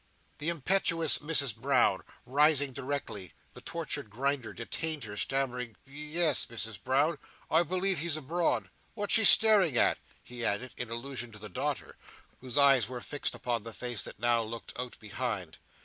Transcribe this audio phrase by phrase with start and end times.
[0.39, 6.79] The impetuous Mrs Brown rising directly, the tortured Grinder detained her, stammering "Ye es, Misses
[6.79, 7.19] Brown,
[7.51, 8.71] I believe he's abroad.
[8.95, 11.97] What's she staring at?" he added, in allusion to the daughter,
[12.39, 15.59] whose eyes were fixed upon the face that now again looked out behind.